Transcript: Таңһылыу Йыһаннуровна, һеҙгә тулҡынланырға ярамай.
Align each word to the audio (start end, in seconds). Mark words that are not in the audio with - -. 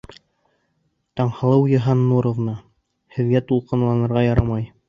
Таңһылыу 1.19 1.69
Йыһаннуровна, 1.73 2.57
һеҙгә 3.19 3.47
тулҡынланырға 3.53 4.29
ярамай. 4.31 4.71